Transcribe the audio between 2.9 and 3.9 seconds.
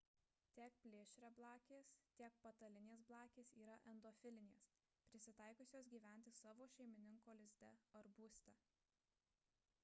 blakės yra